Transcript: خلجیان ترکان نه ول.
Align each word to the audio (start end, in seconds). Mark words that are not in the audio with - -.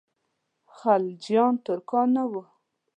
خلجیان 0.77 1.53
ترکان 1.65 2.07
نه 2.15 2.23
ول. 2.31 2.47